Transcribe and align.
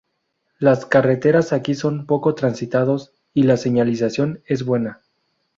Las 0.57 0.87
carreteras 0.87 1.53
aquí 1.53 1.75
son 1.75 2.07
poco 2.07 2.33
transitados 2.33 3.13
y 3.35 3.43
la 3.43 3.55
señalización 3.55 4.41
es 4.47 4.65
buena. 4.65 5.01